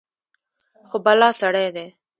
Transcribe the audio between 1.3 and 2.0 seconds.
سړى دى.